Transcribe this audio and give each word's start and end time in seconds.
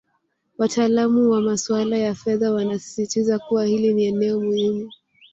Wataalamu 0.57 1.29
wa 1.29 1.41
masuala 1.41 1.97
ya 1.97 2.13
fedha 2.15 2.51
wanasisitiza 2.51 3.39
kuwa 3.39 3.65
hili 3.65 3.93
ni 3.93 4.05
eneo 4.05 4.39
muhimu 4.41 4.89